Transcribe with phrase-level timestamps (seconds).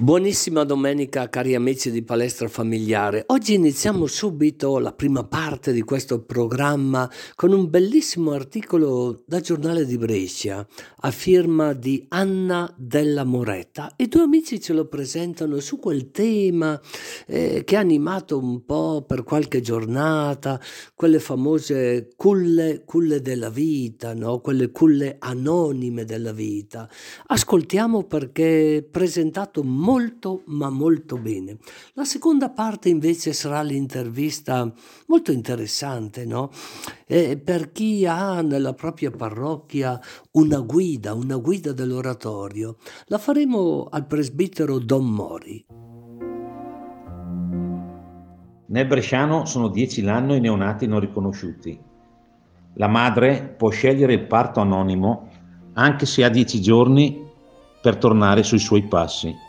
[0.00, 3.24] Buonissima domenica cari amici di Palestra Familiare.
[3.26, 9.84] Oggi iniziamo subito la prima parte di questo programma con un bellissimo articolo da Giornale
[9.84, 10.66] di Brescia
[11.02, 13.92] a firma di Anna Della Moretta.
[13.96, 16.80] I due amici ce lo presentano su quel tema
[17.26, 20.58] eh, che ha animato un po' per qualche giornata,
[20.94, 24.40] quelle famose culle, culle della vita, no?
[24.40, 26.88] quelle culle anonime della vita.
[27.26, 31.58] Ascoltiamo perché presentato molto molto ma molto bene.
[31.94, 34.72] La seconda parte invece sarà l'intervista
[35.08, 36.50] molto interessante, no?
[37.06, 40.00] Eh, per chi ha nella propria parrocchia
[40.32, 42.76] una guida, una guida dell'oratorio.
[43.06, 45.66] La faremo al presbitero Don Mori.
[48.66, 51.76] Nel Bresciano sono dieci l'anno i neonati non riconosciuti.
[52.74, 55.28] La madre può scegliere il parto anonimo
[55.72, 57.26] anche se ha dieci giorni
[57.82, 59.48] per tornare sui suoi passi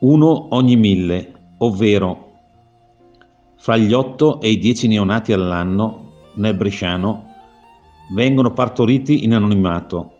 [0.00, 2.26] uno ogni mille, ovvero
[3.56, 7.26] fra gli 8 e i 10 neonati all'anno nel Bresciano
[8.12, 10.12] vengono partoriti in anonimato.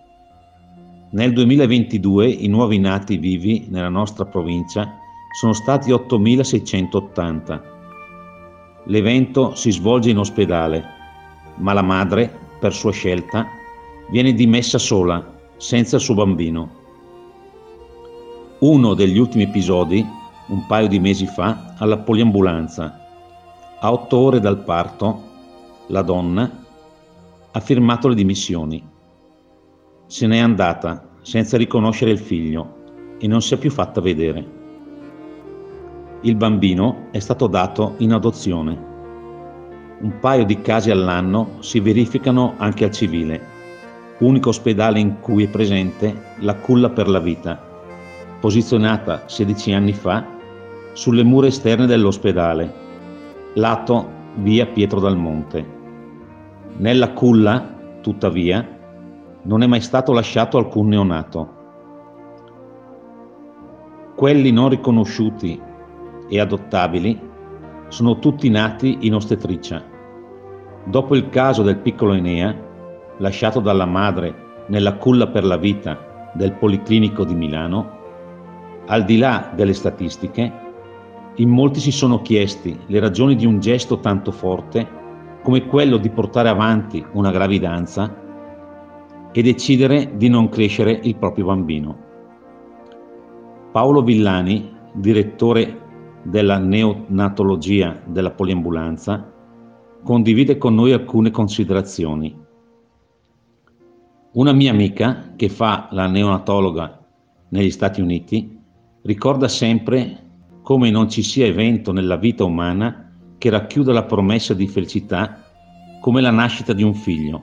[1.11, 4.97] Nel 2022 i nuovi nati vivi nella nostra provincia
[5.31, 7.61] sono stati 8.680.
[8.87, 10.85] L'evento si svolge in ospedale,
[11.57, 13.47] ma la madre, per sua scelta,
[14.11, 16.71] viene dimessa sola, senza il suo bambino.
[18.61, 20.05] Uno degli ultimi episodi,
[20.49, 23.07] un paio di mesi fa, alla poliambulanza.
[23.79, 25.23] A otto ore dal parto,
[25.87, 26.51] la donna
[27.53, 28.85] ha firmato le dimissioni.
[30.09, 34.45] Se n'è andata senza riconoscere il figlio e non si è più fatta vedere.
[36.23, 38.87] Il bambino è stato dato in adozione.
[40.01, 43.41] Un paio di casi all'anno si verificano anche al civile,
[44.19, 47.67] unico ospedale in cui è presente la culla per la vita
[48.41, 50.25] posizionata 16 anni fa
[50.93, 52.73] sulle mura esterne dell'ospedale,
[53.55, 55.77] lato via Pietro dal Monte.
[56.77, 58.67] Nella culla, tuttavia,
[59.43, 61.57] non è mai stato lasciato alcun neonato.
[64.15, 65.61] Quelli non riconosciuti
[66.29, 67.21] e adottabili
[67.89, 69.83] sono tutti nati in ostetricia.
[70.85, 72.55] Dopo il caso del piccolo Enea,
[73.19, 77.98] lasciato dalla madre nella culla per la vita del Policlinico di Milano,
[78.89, 80.67] al di là delle statistiche,
[81.37, 84.97] in molti si sono chiesti le ragioni di un gesto tanto forte
[85.43, 88.27] come quello di portare avanti una gravidanza
[89.31, 92.07] e decidere di non crescere il proprio bambino.
[93.71, 95.87] Paolo Villani, direttore
[96.23, 99.33] della neonatologia della poliambulanza,
[100.03, 102.37] condivide con noi alcune considerazioni.
[104.33, 107.05] Una mia amica, che fa la neonatologa
[107.51, 108.58] negli Stati Uniti,
[109.03, 110.27] ricorda sempre
[110.63, 115.45] come non ci sia evento nella vita umana che racchiuda la promessa di felicità
[116.01, 117.43] come la nascita di un figlio.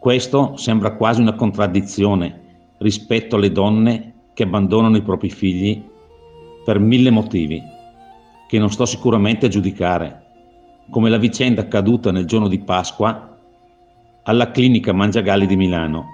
[0.00, 5.82] Questo sembra quasi una contraddizione rispetto alle donne che abbandonano i propri figli
[6.64, 7.62] per mille motivi,
[8.48, 10.26] che non sto sicuramente a giudicare,
[10.90, 13.38] come la vicenda accaduta nel giorno di Pasqua
[14.22, 16.06] alla clinica Mangiagalli di Milano.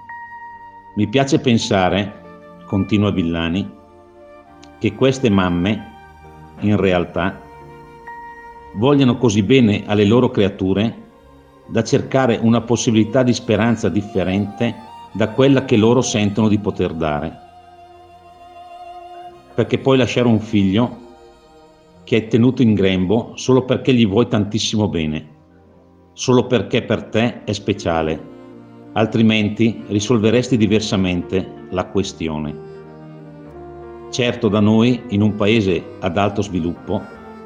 [0.95, 3.69] Mi piace pensare, continua Villani,
[4.85, 5.93] che queste mamme,
[6.59, 7.41] in realtà,
[8.75, 11.03] vogliano così bene alle loro creature
[11.65, 14.75] da cercare una possibilità di speranza differente
[15.11, 17.35] da quella che loro sentono di poter dare.
[19.55, 20.97] Perché puoi lasciare un figlio
[22.03, 25.29] che hai tenuto in grembo solo perché gli vuoi tantissimo bene,
[26.13, 28.23] solo perché per te è speciale,
[28.93, 32.64] altrimenti risolveresti diversamente la questione.
[34.09, 37.01] Certo da noi, in un paese ad alto sviluppo,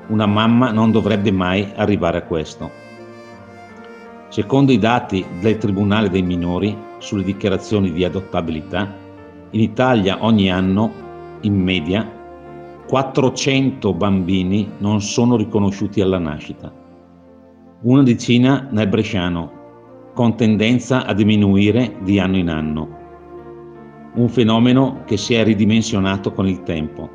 [0.07, 2.69] una mamma non dovrebbe mai arrivare a questo.
[4.29, 8.93] Secondo i dati del Tribunale dei minori sulle dichiarazioni di adottabilità,
[9.51, 10.91] in Italia ogni anno,
[11.41, 12.07] in media,
[12.87, 16.71] 400 bambini non sono riconosciuti alla nascita.
[17.81, 22.98] Una decina nel Bresciano, con tendenza a diminuire di anno in anno
[24.15, 27.09] un fenomeno che si è ridimensionato con il tempo.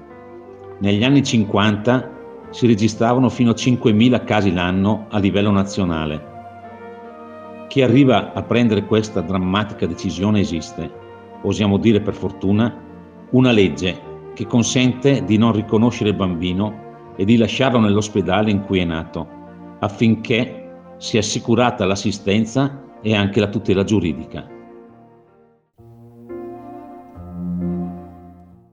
[0.79, 2.12] Negli anni 50
[2.50, 6.32] si registravano fino a 5.000 casi l'anno a livello nazionale.
[7.69, 10.91] Chi arriva a prendere questa drammatica decisione esiste,
[11.43, 12.73] osiamo dire per fortuna,
[13.31, 18.79] una legge che consente di non riconoscere il bambino e di lasciarlo nell'ospedale in cui
[18.79, 19.26] è nato,
[19.81, 24.54] affinché sia assicurata l'assistenza e anche la tutela giuridica.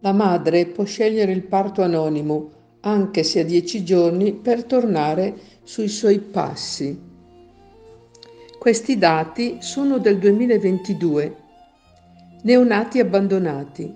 [0.03, 2.49] La madre può scegliere il parto anonimo,
[2.81, 6.99] anche se a dieci giorni, per tornare sui suoi passi.
[8.57, 11.35] Questi dati sono del 2022.
[12.41, 13.93] Neonati abbandonati.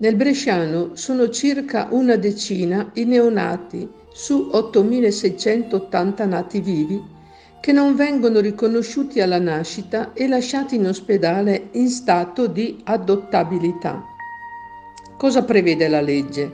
[0.00, 7.02] Nel Bresciano sono circa una decina i neonati su 8.680 nati vivi
[7.58, 14.11] che non vengono riconosciuti alla nascita e lasciati in ospedale in stato di adottabilità.
[15.22, 16.50] Cosa prevede la legge?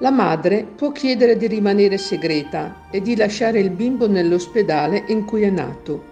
[0.00, 5.42] La madre può chiedere di rimanere segreta e di lasciare il bimbo nell'ospedale in cui
[5.42, 6.02] è nato.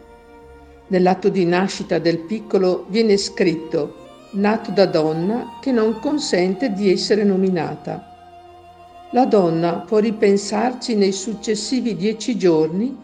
[0.86, 7.24] Nell'atto di nascita del piccolo viene scritto nato da donna che non consente di essere
[7.24, 8.14] nominata.
[9.10, 12.96] La donna può ripensarci nei successivi dieci giorni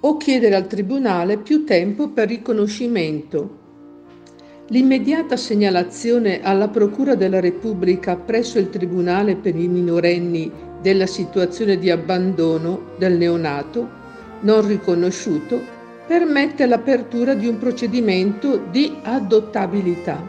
[0.00, 3.57] o chiedere al Tribunale più tempo per riconoscimento.
[4.70, 11.88] L'immediata segnalazione alla Procura della Repubblica presso il Tribunale per i minorenni della situazione di
[11.88, 13.88] abbandono del neonato
[14.40, 15.58] non riconosciuto
[16.06, 20.22] permette l'apertura di un procedimento di adottabilità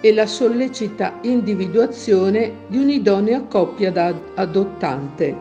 [0.00, 5.36] e la sollecita individuazione di un'idonea coppia da adottante.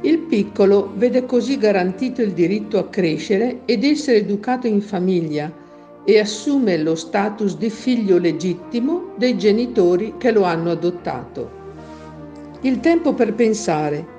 [0.00, 5.66] Il piccolo vede così garantito il diritto a crescere ed essere educato in famiglia
[6.08, 11.50] e assume lo status di figlio legittimo dei genitori che lo hanno adottato.
[12.62, 14.16] Il tempo per pensare.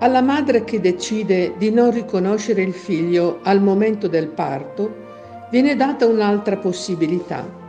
[0.00, 5.06] Alla madre che decide di non riconoscere il figlio al momento del parto
[5.50, 7.66] viene data un'altra possibilità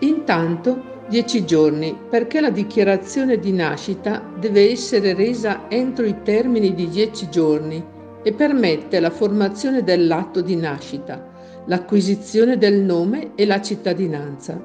[0.00, 6.88] Intanto dieci giorni perché la dichiarazione di nascita deve essere resa entro i termini di
[6.88, 7.84] dieci giorni
[8.22, 11.29] e permette la formazione dell'atto di nascita,
[11.70, 14.60] l'acquisizione del nome e la cittadinanza.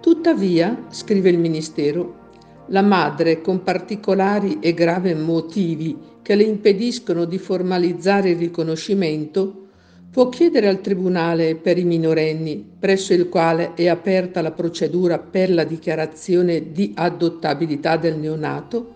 [0.00, 2.18] Tuttavia, scrive il Ministero,
[2.66, 9.68] la madre con particolari e gravi motivi che le impediscono di formalizzare il riconoscimento
[10.10, 15.52] può chiedere al Tribunale per i minorenni, presso il quale è aperta la procedura per
[15.52, 18.94] la dichiarazione di adottabilità del neonato,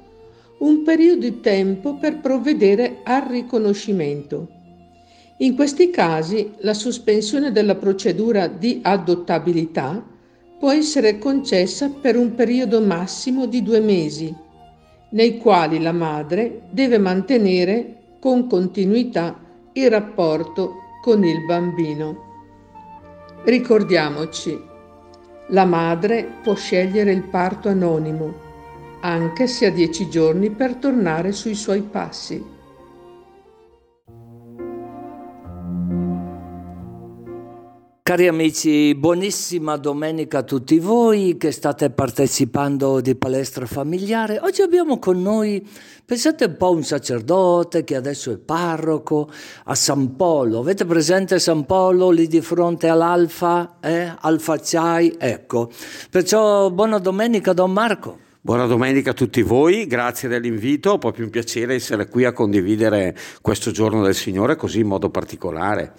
[0.58, 4.62] un periodo di tempo per provvedere al riconoscimento.
[5.38, 10.00] In questi casi la sospensione della procedura di adottabilità
[10.60, 14.32] può essere concessa per un periodo massimo di due mesi,
[15.10, 19.36] nei quali la madre deve mantenere con continuità
[19.72, 22.32] il rapporto con il bambino.
[23.44, 24.56] Ricordiamoci,
[25.48, 28.32] la madre può scegliere il parto anonimo,
[29.00, 32.53] anche se ha dieci giorni per tornare sui suoi passi.
[38.06, 44.38] Cari amici, buonissima domenica a tutti voi che state partecipando di palestra familiare.
[44.42, 45.66] Oggi abbiamo con noi,
[46.04, 49.30] pensate un po' un sacerdote che adesso è parroco
[49.64, 50.58] a San Polo.
[50.58, 53.78] Avete presente San Polo lì di fronte all'Alfa?
[53.80, 54.14] Eh?
[54.20, 55.16] Alfa Chai?
[55.16, 55.70] Ecco.
[56.10, 58.18] Perciò buona domenica Don Marco.
[58.38, 63.70] Buona domenica a tutti voi, grazie dell'invito, proprio un piacere essere qui a condividere questo
[63.70, 65.94] giorno del Signore così in modo particolare.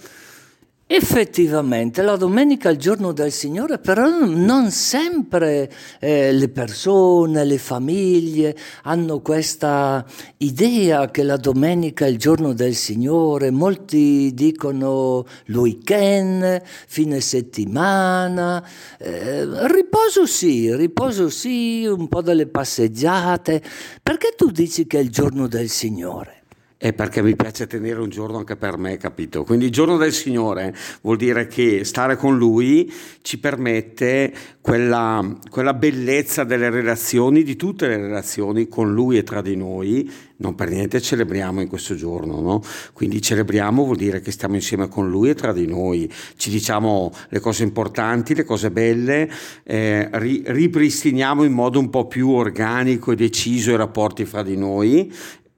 [0.87, 7.57] Effettivamente, la domenica è il giorno del Signore, però non sempre eh, le persone, le
[7.57, 10.05] famiglie hanno questa
[10.37, 13.49] idea che la domenica è il giorno del Signore.
[13.49, 18.63] Molti dicono weekend, fine settimana,
[18.99, 23.59] eh, riposo sì, riposo sì, un po' delle passeggiate.
[24.03, 26.34] Perché tu dici che è il giorno del Signore?
[26.77, 29.45] È perché mi piace tenere un giorno anche per me, capito?
[29.45, 32.91] Quindi il giorno del Signore vuol dire che stare con Lui
[33.21, 39.41] ci permette quella, quella, bellezza delle relazioni, di tutte le relazioni con Lui e tra
[39.41, 40.11] di noi.
[40.37, 42.61] Non per niente celebriamo in questo giorno, no?
[42.91, 46.11] Quindi celebriamo vuol dire che stiamo insieme con Lui e tra di noi.
[46.35, 49.31] Ci diciamo le cose importanti, le cose belle,
[49.63, 54.57] eh, ri, ripristiniamo in modo un po' più organico e deciso i rapporti fra di
[54.57, 55.09] noi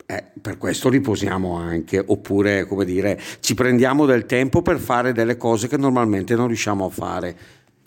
[0.10, 5.36] eh, per questo riposiamo anche, oppure, come dire, ci prendiamo del tempo per fare delle
[5.36, 7.38] cose che normalmente non riusciamo a fare.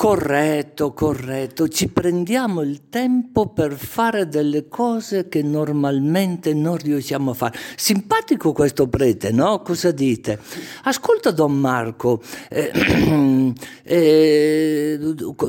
[0.00, 7.34] Corretto, corretto, ci prendiamo il tempo per fare delle cose che normalmente non riusciamo a
[7.34, 7.58] fare.
[7.76, 9.60] Simpatico questo prete, no?
[9.60, 10.40] Cosa dite?
[10.84, 12.72] Ascolta Don Marco, eh,
[13.84, 14.98] eh,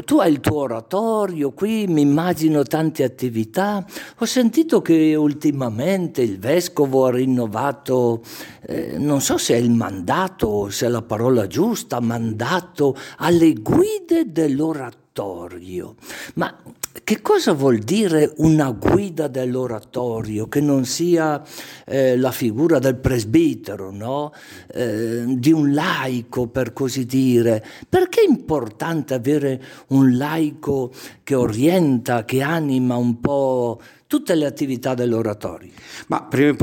[0.03, 3.85] tu hai il tuo oratorio qui, mi immagino tante attività.
[4.17, 8.21] Ho sentito che ultimamente il vescovo ha rinnovato,
[8.67, 14.29] eh, non so se è il mandato, se è la parola giusta, mandato alle guide
[14.41, 15.95] dell'oratorio.
[16.35, 16.55] Ma
[17.03, 21.41] che cosa vuol dire una guida dell'oratorio che non sia
[21.85, 24.33] eh, la figura del presbitero, no?
[24.73, 27.63] eh, di un laico per così dire?
[27.87, 30.91] Perché è importante avere un laico
[31.23, 35.71] che orienta, che anima un po' tutte le attività dell'oratorio?
[36.07, 36.55] Ma prima,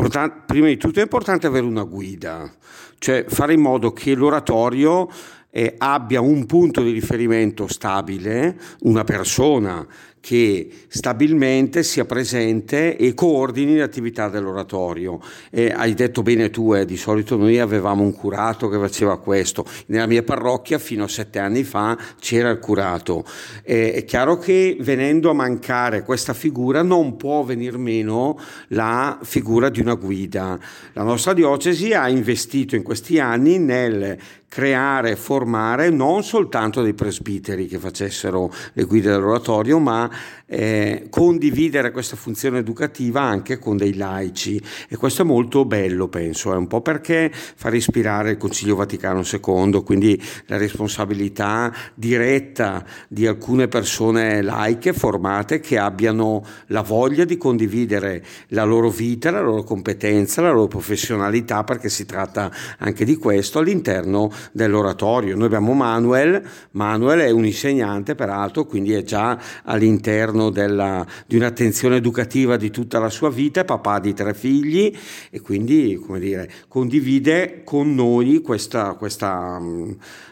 [0.47, 2.51] prima di tutto è importante avere una guida,
[2.99, 5.09] cioè fare in modo che l'oratorio
[5.51, 9.87] eh, abbia un punto di riferimento stabile, una persona
[10.21, 15.21] che stabilmente sia presente e coordini l'attività dell'oratorio.
[15.51, 19.65] E hai detto bene tu, eh, di solito noi avevamo un curato che faceva questo.
[19.87, 23.25] Nella mia parrocchia fino a sette anni fa c'era il curato.
[23.63, 28.39] Eh, è chiaro che venendo a mancare questa figura non può venir meno
[28.69, 30.59] la figura di una guida.
[30.93, 37.67] La nostra diocesi ha investito in questi anni nel creare formare non soltanto dei presbiteri
[37.67, 40.11] che facessero le guide dell'oratorio, ma
[40.47, 44.61] eh, condividere questa funzione educativa anche con dei laici.
[44.89, 49.23] E questo è molto bello penso, è un po' perché fa ispirare il Concilio Vaticano
[49.23, 57.37] II, quindi la responsabilità diretta di alcune persone laiche formate che abbiano la voglia di
[57.37, 63.17] condividere la loro vita, la loro competenza, la loro professionalità perché si tratta anche di
[63.17, 65.37] questo all'interno dell'oratorio.
[65.37, 66.43] Noi abbiamo Manuel,
[66.73, 72.99] Manuel è un insegnante peraltro, quindi è già all'interno della, di un'attenzione educativa di tutta
[72.99, 74.95] la sua vita, è papà di tre figli
[75.31, 79.61] e quindi come dire, condivide con noi questa, questa,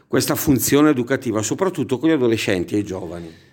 [0.07, 3.46] questa funzione educativa, soprattutto con gli adolescenti e i giovani.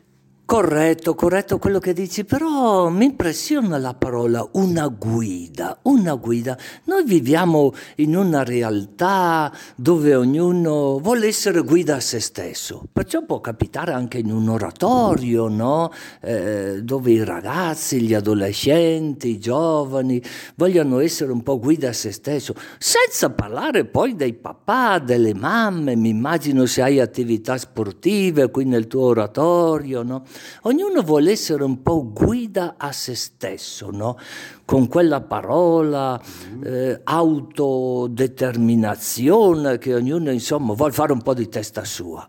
[0.46, 6.58] Corretto, corretto quello che dici, però mi impressiona la parola una guida, una guida.
[6.84, 13.40] Noi viviamo in una realtà dove ognuno vuole essere guida a se stesso, perciò può
[13.40, 15.92] capitare anche in un oratorio, no?
[16.20, 20.22] eh, dove i ragazzi, gli adolescenti, i giovani
[20.56, 25.96] vogliono essere un po' guida a se stesso, senza parlare poi dei papà, delle mamme,
[25.96, 30.24] mi immagino se hai attività sportive qui nel tuo oratorio, no?
[30.64, 34.18] Ognuno vuole essere un po' guida a se stesso, no?
[34.66, 36.20] con quella parola
[36.64, 42.26] eh, autodeterminazione che ognuno insomma vuole fare un po' di testa sua.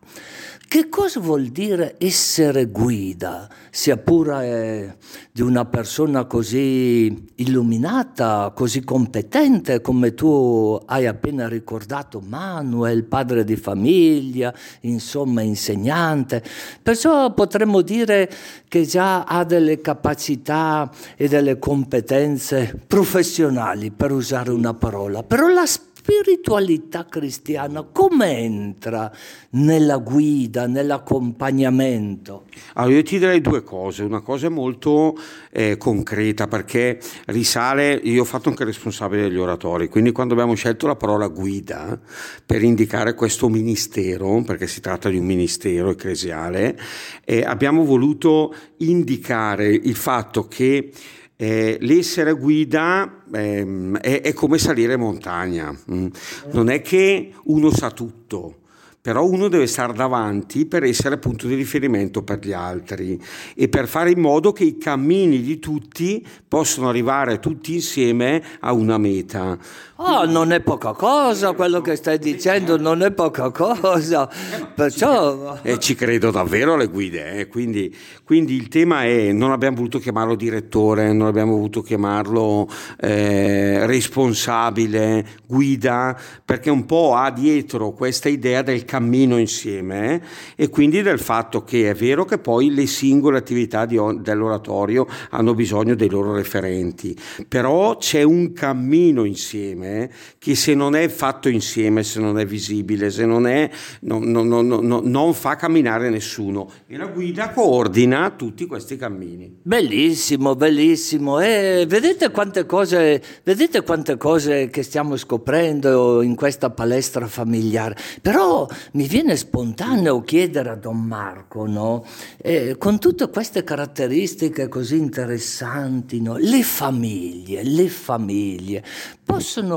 [0.75, 4.97] Che cosa vuol dire essere guida, sia pure eh,
[5.31, 13.55] di una persona così illuminata, così competente come tu hai appena ricordato, Manuel, padre di
[13.55, 16.43] famiglia, insomma insegnante.
[16.83, 18.29] Perciò potremmo dire
[18.67, 25.23] che già ha delle capacità e delle competenze professionali, per usare una parola.
[25.23, 25.67] Però la
[26.05, 29.11] spiritualità cristiana come entra
[29.51, 32.45] nella guida, nell'accompagnamento?
[32.75, 35.17] Allora io ti direi due cose, una cosa molto
[35.51, 40.87] eh, concreta perché risale, io ho fatto anche responsabile degli oratori, quindi quando abbiamo scelto
[40.87, 41.99] la parola guida
[42.45, 46.79] per indicare questo ministero, perché si tratta di un ministero ecclesiale,
[47.25, 50.91] eh, abbiamo voluto indicare il fatto che
[51.37, 56.07] eh, l'essere guida ehm, è, è, come salire montagna, mm.
[56.53, 58.63] non è che uno sa tutto
[59.05, 63.21] però uno deve stare davanti per essere punto di riferimento per gli altri
[63.55, 68.73] e per fare in modo che i cammini di tutti possano arrivare tutti insieme a
[68.73, 69.59] una meta.
[69.97, 74.29] Oh, non è poca cosa quello che stai dicendo, non è poca cosa.
[74.75, 75.57] Perciò...
[75.63, 77.47] E ci credo davvero alle guide, eh?
[77.47, 83.87] quindi, quindi, il tema è, non abbiamo voluto chiamarlo direttore, non abbiamo voluto chiamarlo eh,
[83.87, 90.15] responsabile, guida, perché un po' ha dietro questa idea del cammino insieme
[90.57, 90.65] eh?
[90.65, 95.55] e quindi del fatto che è vero che poi le singole attività di, dell'oratorio hanno
[95.55, 101.49] bisogno dei loro referenti, però c'è un cammino insieme insieme che se non è fatto
[101.49, 106.71] insieme, se non è visibile, se non è, non, non, non, non fa camminare nessuno.
[106.87, 109.61] E la guida coordina tutti questi cammini.
[109.63, 111.41] Bellissimo, bellissimo.
[111.41, 117.97] E vedete quante cose, vedete quante cose che stiamo scoprendo in questa palestra familiare.
[118.21, 122.05] Però mi viene spontaneo chiedere a Don Marco, no?
[122.39, 126.37] eh, con tutte queste caratteristiche così interessanti, no?
[126.37, 128.83] le famiglie, le famiglie
[129.25, 129.74] possono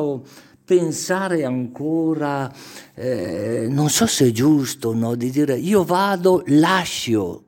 [0.67, 2.51] pensare ancora,
[2.93, 5.15] eh, non so se è giusto, no?
[5.15, 7.43] di dire io vado, lascio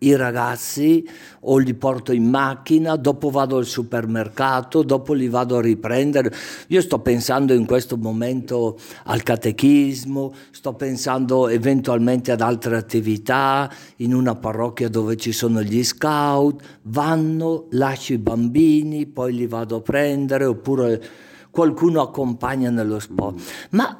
[0.00, 1.08] i ragazzi
[1.40, 6.32] o li porto in macchina, dopo vado al supermercato, dopo li vado a riprendere.
[6.68, 14.14] Io sto pensando in questo momento al catechismo, sto pensando eventualmente ad altre attività, in
[14.14, 19.80] una parrocchia dove ci sono gli scout, vanno, lascio i bambini, poi li vado a
[19.80, 21.26] prendere oppure
[21.58, 23.40] qualcuno accompagna nello sport.
[23.70, 23.98] Ma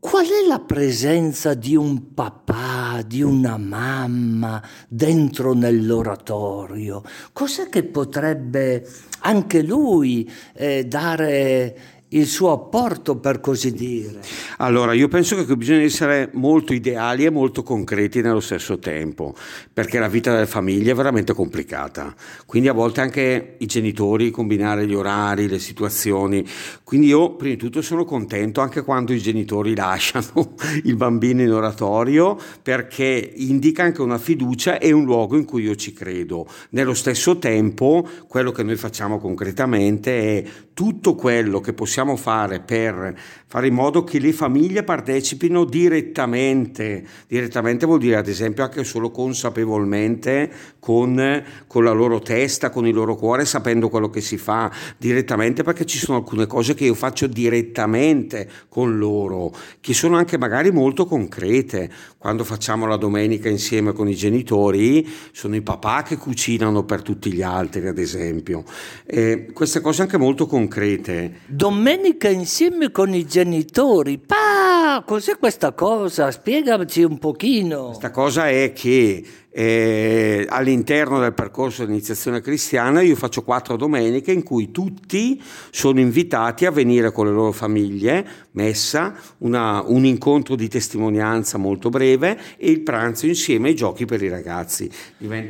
[0.00, 7.04] Qual è la presenza di un papà, di una mamma dentro nell'oratorio?
[7.32, 8.84] Cos'è che potrebbe
[9.20, 14.20] anche lui eh, dare il suo apporto, per così dire?
[14.58, 19.34] Allora, io penso che bisogna essere molto ideali e molto concreti nello stesso tempo,
[19.72, 22.14] perché la vita delle famiglie è veramente complicata.
[22.44, 26.46] Quindi a volte anche i genitori combinare gli orari, le situazioni.
[26.84, 30.54] Quindi io, prima di tutto, sono contento anche quando i genitori lasciano
[30.84, 35.76] il bambino in oratorio, perché indica anche una fiducia e un luogo in cui io
[35.76, 36.46] ci credo.
[36.70, 43.14] Nello stesso tempo, quello che noi facciamo concretamente è tutto quello che possiamo fare per
[43.52, 47.04] fare in modo che le famiglie partecipino direttamente.
[47.28, 52.94] Direttamente vuol dire ad esempio anche solo consapevolmente con, con, la loro testa, con il
[52.94, 56.94] loro cuore, sapendo quello che si fa direttamente perché ci sono alcune cose che io
[56.94, 61.90] faccio direttamente con loro, che sono anche magari molto concrete.
[62.16, 67.30] Quando facciamo la domenica insieme con i genitori, sono i papà che cucinano per tutti
[67.30, 68.64] gli altri, ad esempio.
[69.04, 71.40] E queste cose anche molto concrete.
[71.44, 71.91] Domenica
[72.28, 74.18] insieme con i genitori genitori.
[75.00, 76.30] Cos'è questa cosa?
[76.30, 77.86] Spiegaci un pochino.
[77.86, 84.32] Questa cosa è che eh, all'interno del percorso di iniziazione cristiana io faccio quattro domeniche
[84.32, 90.56] in cui tutti sono invitati a venire con le loro famiglie, messa, una, un incontro
[90.56, 94.90] di testimonianza molto breve e il pranzo insieme ai giochi per i ragazzi.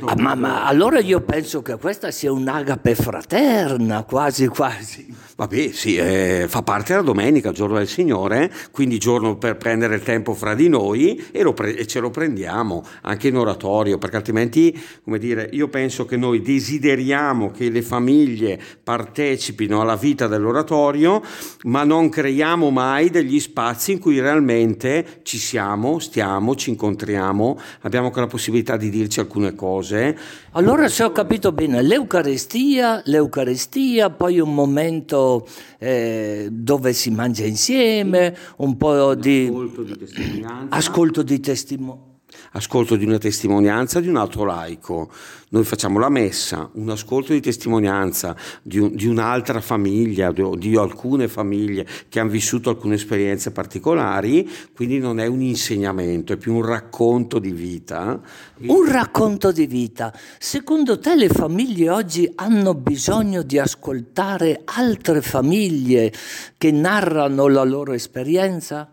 [0.05, 5.15] Ah, ma, ma, allora io penso che questa sia un'agape fraterna, quasi quasi.
[5.35, 10.03] Vabbè, sì, eh, fa parte della domenica, giorno del Signore, quindi giorno per prendere il
[10.03, 14.79] tempo fra di noi e, pre- e ce lo prendiamo anche in oratorio perché altrimenti,
[15.03, 21.21] come dire, io penso che noi desideriamo che le famiglie partecipino alla vita dell'oratorio,
[21.63, 28.11] ma non creiamo mai degli spazi in cui realmente ci siamo, stiamo, ci incontriamo, abbiamo
[28.11, 30.17] quella possibilità di dirci alcune cose.
[30.55, 35.47] Allora, se ho capito bene, l'Eucaristia, l'Eucaristia, poi un momento
[35.79, 40.75] eh, dove si mangia insieme, un po' di ascolto di testimonianza.
[40.75, 42.12] Ascolto di testimonianza
[42.53, 45.09] ascolto di una testimonianza di un altro laico.
[45.49, 50.75] Noi facciamo la messa, un ascolto di testimonianza di, un, di un'altra famiglia, di, di,
[50.75, 56.55] alcune famiglie che hanno vissuto alcune esperienze particolari, quindi non è un insegnamento, è più
[56.55, 58.19] un racconto di vita.
[58.65, 60.11] Un racconto di vita.
[60.39, 66.11] Secondo te le famiglie oggi hanno bisogno di ascoltare altre famiglie
[66.57, 68.92] che narrano la loro esperienza?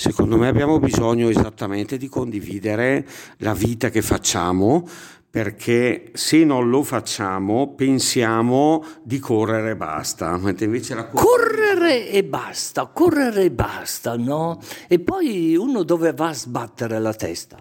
[0.00, 3.04] Secondo me abbiamo bisogno esattamente di condividere
[3.38, 4.88] la vita che facciamo
[5.28, 12.22] perché se non lo facciamo pensiamo di correre e basta, mentre invece la correre e
[12.22, 14.60] basta, correre e basta, no?
[14.86, 17.60] E poi uno dove va a sbattere la testa?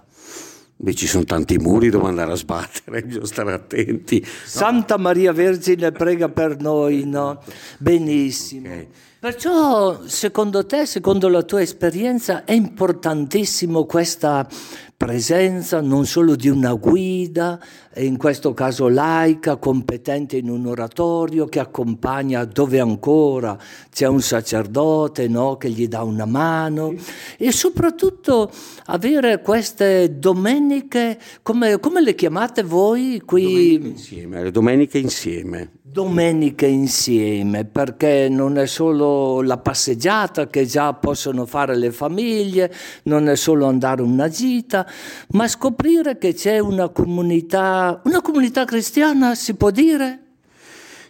[0.75, 4.19] Beh, ci sono tanti muri dove andare a sbattere, bisogna stare attenti.
[4.19, 4.27] No?
[4.45, 7.41] Santa Maria Vergine prega per noi, no?
[7.79, 8.67] Benissimo.
[8.67, 8.87] Okay.
[9.19, 14.47] Perciò, secondo te, secondo la tua esperienza, è importantissimo questa
[14.95, 17.59] presenza non solo di una guida,
[17.95, 23.57] in questo caso laica, competente in un oratorio, che accompagna dove ancora
[23.91, 25.57] c'è un sacerdote no?
[25.57, 26.93] che gli dà una mano
[27.37, 28.51] e soprattutto
[28.85, 33.79] avere queste domeniche, come, come le chiamate voi qui?
[33.79, 39.06] Domeniche insieme, le domeniche insieme domeniche insieme, perché non è solo
[39.41, 44.85] la passeggiata che già possono fare le famiglie, non è solo andare una gita,
[45.29, 50.26] ma scoprire che c'è una comunità, una comunità cristiana, si può dire?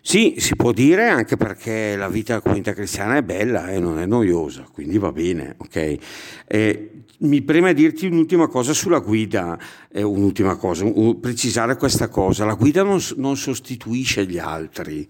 [0.07, 3.99] Sì, si può dire anche perché la vita della comunità cristiana è bella e non
[3.99, 5.97] è noiosa, quindi va bene, ok?
[6.47, 9.59] Eh, mi preme dirti un'ultima cosa sulla guida,
[9.91, 15.05] eh, un'ultima cosa, un, precisare questa cosa, la guida non, non, sostituisce gli altri,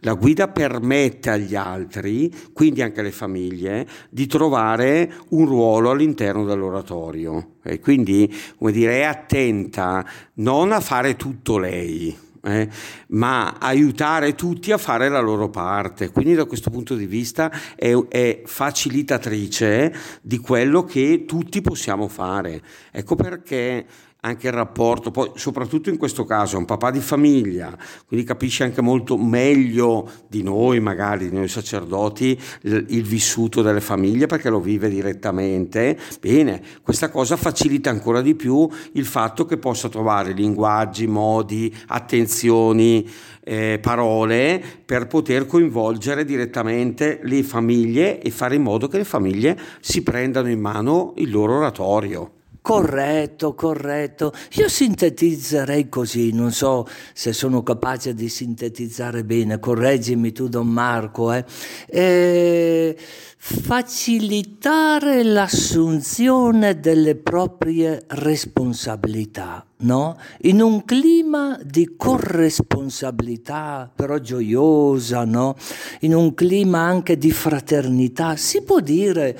[0.00, 7.56] la guida permette agli altri, quindi anche alle famiglie, di trovare un ruolo all'interno dell'oratorio
[7.62, 10.06] e quindi, come dire, è attenta
[10.36, 12.68] non a fare tutto lei, eh,
[13.08, 16.10] ma aiutare tutti a fare la loro parte.
[16.10, 22.62] Quindi da questo punto di vista è, è, facilitatrice di quello che tutti possiamo fare.
[22.90, 23.86] Ecco perché
[24.20, 27.76] anche il rapporto, poi soprattutto in questo caso è un papà di famiglia,
[28.06, 33.80] quindi capisce anche molto meglio di noi, magari di noi sacerdoti, il, il vissuto delle
[33.80, 35.96] famiglie perché lo vive direttamente.
[36.20, 43.08] Bene, questa cosa facilita ancora di più il fatto che possa trovare linguaggi, modi, attenzioni,
[43.44, 49.58] eh, parole per poter coinvolgere direttamente le famiglie e fare in modo che le famiglie
[49.80, 52.32] si prendano in mano il loro oratorio.
[52.68, 54.30] Corretto, corretto.
[54.56, 61.32] Io sintetizzerei così, non so se sono capace di sintetizzare bene, correggimi tu Don Marco.
[61.32, 61.46] Eh.
[61.86, 62.94] Eh,
[63.38, 70.18] facilitare l'assunzione delle proprie responsabilità, no?
[70.42, 75.56] In un clima di corresponsabilità però gioiosa, no?
[76.00, 79.38] In un clima anche di fraternità, si può dire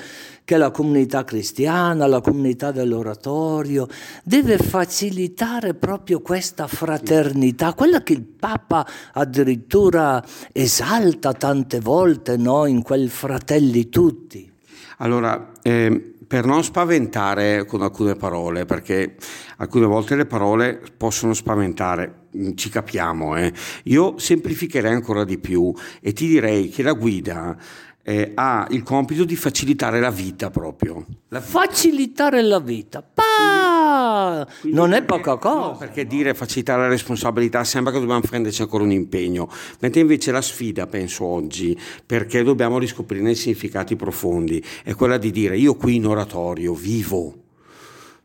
[0.49, 3.87] che la comunità cristiana, la comunità dell'oratorio,
[4.23, 8.83] deve facilitare proprio questa fraternità, quella che il Papa
[9.13, 12.65] addirittura esalta tante volte no?
[12.65, 14.51] in quel fratelli tutti.
[14.97, 19.17] Allora, eh, per non spaventare con alcune parole, perché
[19.57, 23.53] alcune volte le parole possono spaventare, ci capiamo, eh?
[23.83, 27.55] io semplificherei ancora di più e ti direi che la guida
[28.03, 31.05] eh, ha il compito di facilitare la vita proprio.
[31.29, 33.01] La facilitare la vita.
[33.01, 34.47] Pa!
[34.61, 35.59] Quindi non perché, è poca cosa.
[35.59, 40.31] No, perché dire facilitare la responsabilità sembra che dobbiamo prenderci ancora un impegno, mentre invece
[40.31, 45.75] la sfida, penso oggi, perché dobbiamo riscoprire i significati profondi, è quella di dire io
[45.75, 47.47] qui in oratorio vivo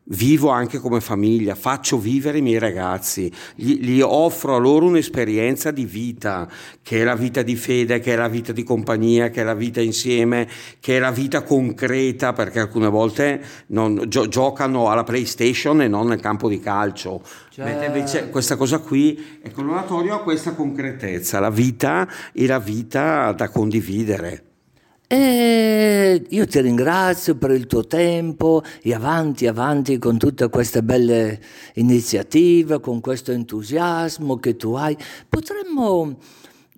[0.09, 5.71] vivo anche come famiglia, faccio vivere i miei ragazzi, gli, gli, offro a loro un'esperienza
[5.71, 6.47] di vita,
[6.81, 9.53] che è la vita di fede, che è la vita di compagnia, che è la
[9.53, 10.47] vita insieme,
[10.79, 16.07] che è la vita concreta, perché alcune volte non, gio, giocano alla PlayStation e non
[16.07, 17.21] nel campo di calcio.
[17.49, 17.65] Cioè...
[17.65, 23.31] Mentre invece questa cosa qui, ecco, l'oratorio ha questa concretezza, la vita e la vita
[23.31, 24.43] da condividere.
[26.29, 31.39] Io ti ringrazio per il tuo tempo e avanti, avanti con tutte queste belle
[31.75, 34.97] iniziative, con questo entusiasmo che tu hai.
[35.27, 36.17] Potremmo,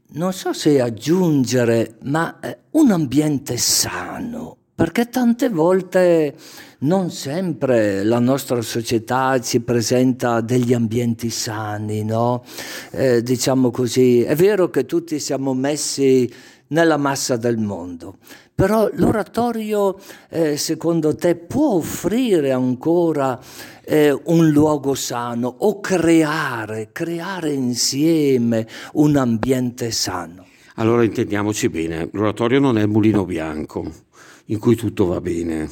[0.09, 6.35] non so se aggiungere, ma eh, un ambiente sano, perché tante volte
[6.79, 12.43] non sempre la nostra società ci presenta degli ambienti sani, no?
[12.91, 16.31] Eh, diciamo così, è vero che tutti siamo messi
[16.67, 18.17] nella massa del mondo.
[18.57, 23.39] Però l'oratorio, eh, secondo te, può offrire ancora
[23.85, 30.47] eh, un luogo sano o creare, creare insieme un ambiente sano?
[30.77, 33.93] Allora intendiamoci bene, l'oratorio non è il mulino bianco
[34.45, 35.69] in cui tutto va bene,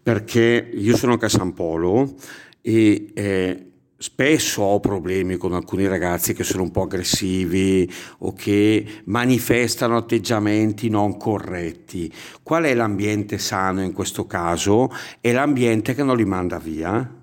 [0.00, 2.14] perché io sono anche a San Polo
[2.60, 3.69] e eh,
[4.02, 7.86] Spesso ho problemi con alcuni ragazzi che sono un po' aggressivi
[8.20, 12.10] o che manifestano atteggiamenti non corretti.
[12.42, 14.90] Qual è l'ambiente sano in questo caso?
[15.20, 17.14] È l'ambiente che non li manda via,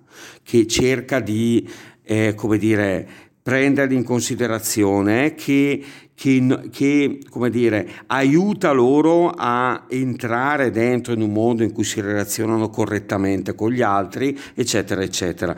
[0.43, 1.67] che cerca di,
[2.03, 3.07] eh, come dire,
[3.41, 11.63] prenderli in considerazione, che, che, che dire, aiuta loro a entrare dentro in un mondo
[11.63, 15.55] in cui si relazionano correttamente con gli altri, eccetera, eccetera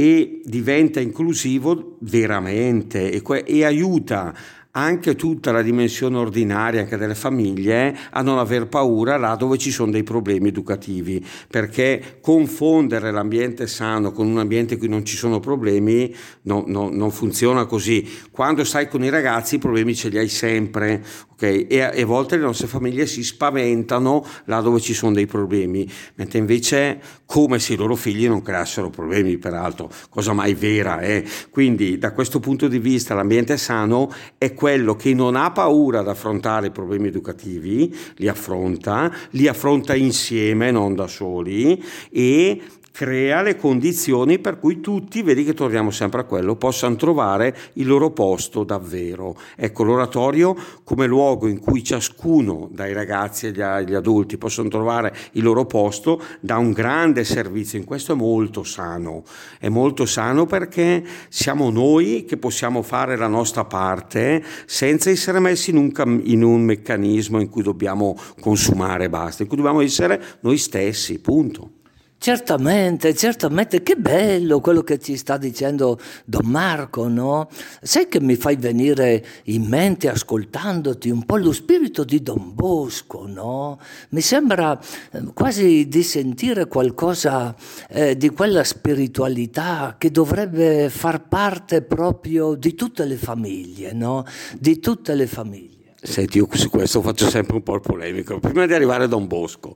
[0.00, 4.32] e diventa inclusivo veramente e, e aiuta
[4.78, 9.72] anche tutta la dimensione ordinaria anche delle famiglie a non aver paura là dove ci
[9.72, 15.16] sono dei problemi educativi, perché confondere l'ambiente sano con un ambiente in cui non ci
[15.16, 18.08] sono problemi no, no, non funziona così.
[18.30, 21.02] Quando stai con i ragazzi i problemi ce li hai sempre,
[21.38, 21.66] okay?
[21.68, 25.26] e, a, e a volte le nostre famiglie si spaventano là dove ci sono dei
[25.26, 31.00] problemi, mentre invece come se i loro figli non creassero problemi, peraltro, cosa mai vera.
[31.00, 31.24] Eh?
[31.50, 36.08] Quindi da questo punto di vista l'ambiente sano è quello che non ha paura ad
[36.08, 42.60] affrontare i problemi educativi, li affronta, li affronta insieme, non da soli, e
[42.98, 47.86] crea le condizioni per cui tutti, vedi che torniamo sempre a quello, possano trovare il
[47.86, 49.36] loro posto davvero.
[49.54, 55.64] Ecco, l'oratorio come luogo in cui ciascuno, dai ragazzi agli, adulti, possono trovare il loro
[55.64, 57.78] posto, dà un grande servizio.
[57.78, 59.22] In questo è molto sano.
[59.60, 65.70] È molto sano perché siamo noi che possiamo fare la nostra parte senza essere messi
[65.70, 70.58] in un, in un meccanismo in cui dobbiamo consumare basta, in cui dobbiamo essere noi
[70.58, 71.76] stessi, punto.
[72.20, 77.48] Certamente, certamente, che bello quello che ci sta dicendo Don Marco, no?
[77.80, 83.24] Sai che mi fai venire in mente ascoltandoti un po' lo spirito di Don Bosco,
[83.28, 83.78] no?
[84.10, 84.76] Mi sembra
[85.12, 87.54] eh, quasi di sentire qualcosa
[87.88, 94.24] eh, di quella spiritualità che dovrebbe far parte proprio di tutte le famiglie, no?
[94.58, 95.77] Di tutte le famiglie.
[96.10, 98.40] Senti, io su questo faccio sempre un po' il polemico.
[98.40, 99.74] Prima di arrivare a Don Bosco,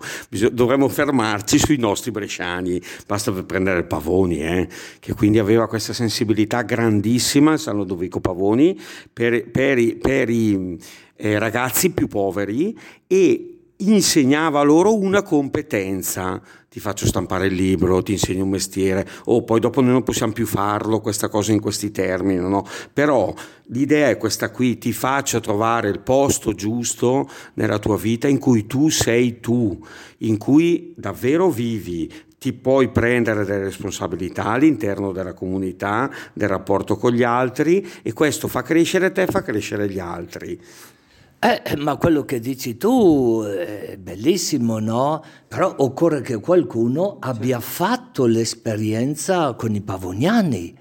[0.51, 2.81] dovremmo fermarci sui nostri bresciani.
[3.07, 4.69] Basta per prendere Pavoni, eh,
[4.99, 8.81] che quindi aveva questa sensibilità grandissima, San Lodovico Pavoni,
[9.13, 10.79] per, per, i, per i
[11.17, 16.41] eh, ragazzi più poveri e insegnava loro una competenza.
[16.73, 20.05] Ti faccio stampare il libro, ti insegno un mestiere, o oh, poi dopo noi non
[20.05, 22.67] possiamo più farlo, questa cosa in questi termini, no?
[22.91, 23.31] Però
[23.67, 28.67] l'idea è questa qui, ti faccio trovare il posto giusto nella tua vita in cui
[28.67, 29.87] tu sei tu,
[30.21, 37.13] in cui davvero vivi, ti puoi prendere delle responsabilità all'interno della comunità, del rapporto con
[37.13, 40.59] gli altri e questo fa crescere te, fa crescere gli altri.
[41.45, 45.25] Eh, ma quello che dici tu è bellissimo, no?
[45.49, 50.73] Però occorre che qualcuno abbia fatto l'esperienza con i pavoniani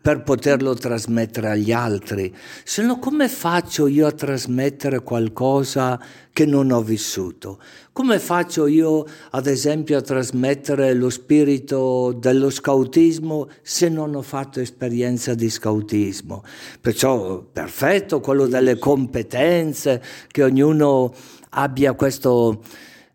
[0.00, 2.34] per poterlo trasmettere agli altri.
[2.64, 6.00] Se no come faccio io a trasmettere qualcosa
[6.32, 7.58] che non ho vissuto?
[7.92, 14.60] Come faccio io ad esempio a trasmettere lo spirito dello scautismo se non ho fatto
[14.60, 16.42] esperienza di scautismo?
[16.80, 21.12] Perciò perfetto quello delle competenze, che ognuno
[21.50, 22.62] abbia questo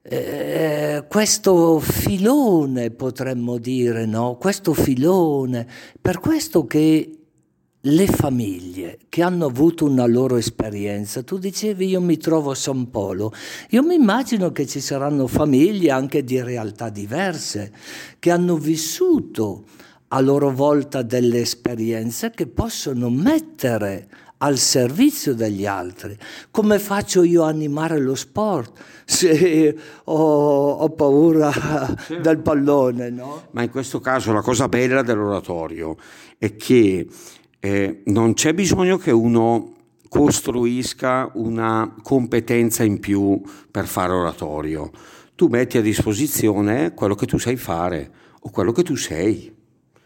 [0.08, 4.36] eh, questo filone, potremmo dire, no?
[4.36, 5.68] Questo filone,
[6.00, 7.18] per questo che
[7.80, 12.92] le famiglie che hanno avuto una loro esperienza, tu dicevi io mi trovo a San
[12.92, 13.34] Polo,
[13.70, 17.72] io mi immagino che ci saranno famiglie anche di realtà diverse,
[18.20, 19.64] che hanno vissuto
[20.10, 24.08] a loro volta delle esperienze che possono mettere
[24.38, 26.18] al servizio degli altri.
[26.52, 32.20] Come faccio io a animare lo sport se ho, ho paura certo.
[32.20, 33.10] del pallone?
[33.10, 33.44] No?
[33.52, 35.96] Ma in questo caso la cosa bella dell'oratorio
[36.38, 37.08] è che
[37.60, 39.74] eh, non c'è bisogno che uno
[40.10, 44.92] costruisca una competenza in più per fare oratorio.
[45.36, 49.54] Tu metti a disposizione quello che tu sai fare o quello che tu sei.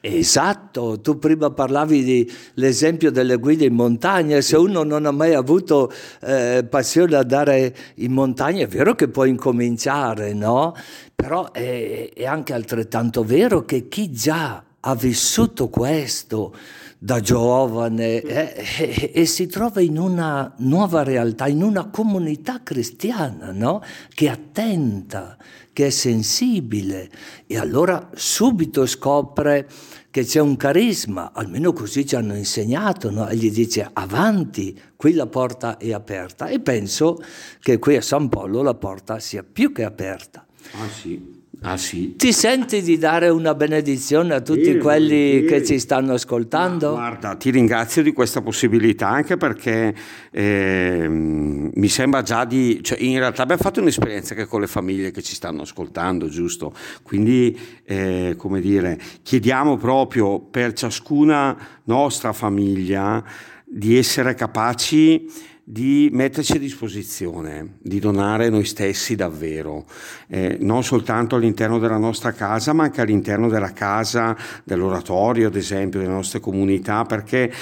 [0.02, 5.92] Esatto, tu prima parlavi dell'esempio delle guide in montagna, se uno non ha mai avuto
[6.22, 10.74] eh, passione ad andare in montagna è vero che può incominciare, no?
[11.14, 16.54] Però è, è anche altrettanto vero che chi già ha vissuto questo
[17.02, 23.54] da giovane eh, e, e, si trova in una nuova realtà, in una comunità cristiana,
[23.54, 23.82] no?
[24.14, 25.38] che è attenta,
[25.72, 27.10] che è sensibile
[27.48, 29.70] e allora subito scopre
[30.12, 33.30] che c'è un carisma, almeno così ci hanno insegnato, no?
[33.30, 37.18] e gli dice avanti, qui la porta è aperta e penso
[37.62, 40.46] che qui a San Polo la porta sia più che aperta.
[40.74, 41.39] Ah sì.
[41.62, 42.16] Ah, sì.
[42.16, 45.46] Ti senti di dare una benedizione a tutti sì, quelli sì.
[45.46, 46.96] che ci stanno ascoltando?
[46.96, 49.94] Ma guarda, ti ringrazio di questa possibilità anche perché
[50.32, 52.80] eh, mi sembra già di...
[52.82, 56.74] Cioè, in realtà abbiamo fatto un'esperienza che con le famiglie che ci stanno ascoltando, giusto?
[57.04, 63.22] Quindi, eh, come dire, chiediamo proprio per ciascuna nostra famiglia
[63.66, 65.28] di essere capaci
[65.72, 69.86] di metterci a disposizione, di donare noi stessi davvero,
[70.28, 76.00] eh, non soltanto all'interno della nostra casa, ma anche all'interno della casa, dell'oratorio, ad esempio,
[76.00, 77.54] delle nostre comunità, perché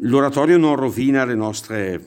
[0.00, 2.02] l'oratorio non rovina le nostre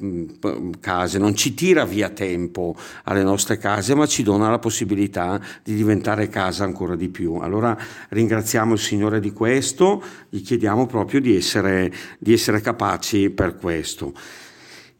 [0.81, 5.75] case, non ci tira via tempo alle nostre case, ma ci dona la possibilità di
[5.75, 7.35] diventare casa ancora di più.
[7.35, 7.77] Allora
[8.09, 14.43] ringraziamo il Signore di questo, gli chiediamo proprio di essere, di essere capaci per questo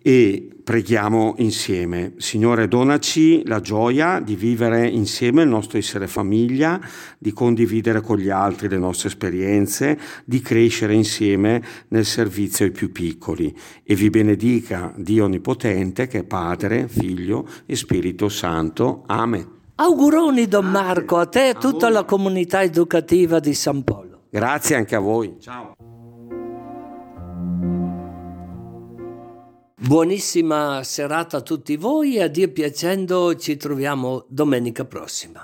[0.07, 2.13] e preghiamo insieme.
[2.17, 6.79] Signore, donaci la gioia di vivere insieme il nostro essere famiglia,
[7.17, 12.91] di condividere con gli altri le nostre esperienze, di crescere insieme nel servizio ai più
[12.91, 13.51] piccoli.
[13.83, 19.05] E vi benedica Dio Onnipotente, che è Padre, Figlio e Spirito Santo.
[19.07, 19.53] Amen.
[19.73, 24.25] Auguroni, Don Marco, a te e a tutta la comunità educativa di San Polo.
[24.29, 25.37] Grazie anche a voi.
[25.39, 25.73] Ciao.
[29.85, 35.43] Buonissima serata a tutti voi e a Dio piacendo ci troviamo domenica prossima.